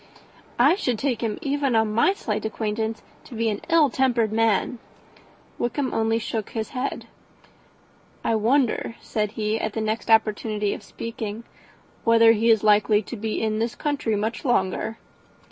[0.57, 4.79] "I should take him, even on my slight acquaintance, to be an ill tempered man."
[5.59, 7.05] Wickham only shook his head.
[8.23, 11.43] "I wonder," said he, at the next opportunity of speaking,
[12.03, 14.97] "whether he is likely to be in this country much longer."